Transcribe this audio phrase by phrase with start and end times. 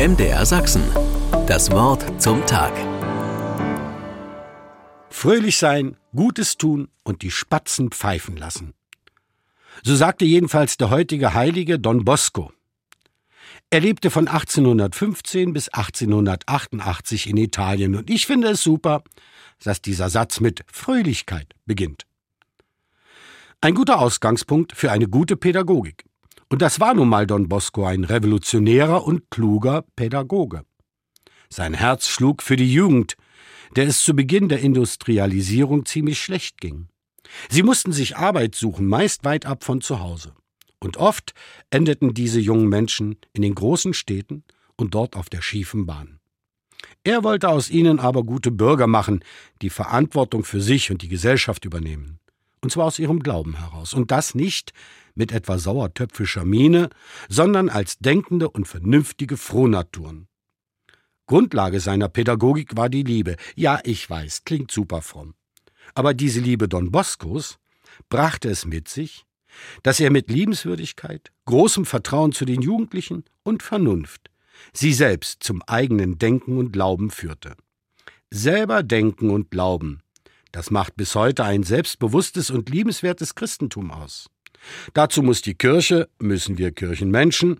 [0.00, 0.82] MDR Sachsen.
[1.46, 2.72] Das Wort zum Tag.
[5.10, 8.72] Fröhlich sein, Gutes tun und die Spatzen pfeifen lassen.
[9.82, 12.50] So sagte jedenfalls der heutige Heilige Don Bosco.
[13.68, 19.02] Er lebte von 1815 bis 1888 in Italien und ich finde es super,
[19.62, 22.06] dass dieser Satz mit Fröhlichkeit beginnt.
[23.60, 26.06] Ein guter Ausgangspunkt für eine gute Pädagogik.
[26.50, 30.64] Und das war nun mal Don Bosco ein revolutionärer und kluger Pädagoge.
[31.48, 33.16] Sein Herz schlug für die Jugend,
[33.76, 36.88] der es zu Beginn der Industrialisierung ziemlich schlecht ging.
[37.48, 40.34] Sie mussten sich Arbeit suchen, meist weit ab von zu Hause.
[40.80, 41.34] Und oft
[41.70, 44.42] endeten diese jungen Menschen in den großen Städten
[44.76, 46.18] und dort auf der schiefen Bahn.
[47.04, 49.22] Er wollte aus ihnen aber gute Bürger machen,
[49.62, 52.18] die Verantwortung für sich und die Gesellschaft übernehmen.
[52.62, 53.94] Und zwar aus ihrem Glauben heraus.
[53.94, 54.72] Und das nicht
[55.14, 56.90] mit etwa sauertöpfischer Miene,
[57.28, 60.28] sondern als denkende und vernünftige Frohnaturen.
[61.26, 63.36] Grundlage seiner Pädagogik war die Liebe.
[63.54, 65.34] Ja, ich weiß, klingt super fromm.
[65.94, 67.58] Aber diese Liebe Don Boscos
[68.08, 69.24] brachte es mit sich,
[69.82, 74.30] dass er mit Liebenswürdigkeit, großem Vertrauen zu den Jugendlichen und Vernunft
[74.72, 77.56] sie selbst zum eigenen Denken und Glauben führte.
[78.30, 80.00] Selber denken und glauben,
[80.52, 84.28] das macht bis heute ein selbstbewusstes und liebenswertes Christentum aus.
[84.94, 87.58] Dazu muss die Kirche, müssen wir Kirchenmenschen,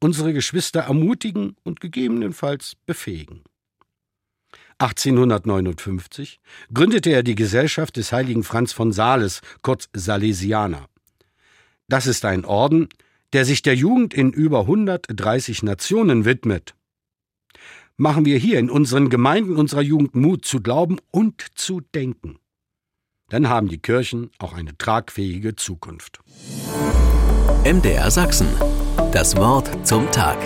[0.00, 3.42] unsere Geschwister ermutigen und gegebenenfalls befähigen.
[4.78, 6.40] 1859
[6.72, 10.88] gründete er die Gesellschaft des heiligen Franz von Sales, kurz Salesianer.
[11.88, 12.88] Das ist ein Orden,
[13.34, 16.74] der sich der Jugend in über 130 Nationen widmet.
[18.00, 22.40] Machen wir hier in unseren Gemeinden unserer Jugend Mut zu glauben und zu denken
[23.30, 26.20] dann haben die Kirchen auch eine tragfähige Zukunft.
[27.64, 28.48] MDR Sachsen.
[29.12, 30.38] Das Wort zum Tag.